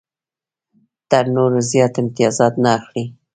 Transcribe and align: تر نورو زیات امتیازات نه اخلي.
تر 1.09 1.25
نورو 1.35 1.59
زیات 1.71 1.93
امتیازات 2.01 2.53
نه 2.63 2.69
اخلي. 2.77 3.03